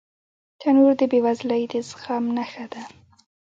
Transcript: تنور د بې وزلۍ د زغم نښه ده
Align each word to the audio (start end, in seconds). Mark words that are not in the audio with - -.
تنور 0.59 0.91
د 0.99 1.01
بې 1.11 1.19
وزلۍ 1.25 1.63
د 1.71 1.73
زغم 1.89 2.23
نښه 2.35 2.65
ده 2.73 2.83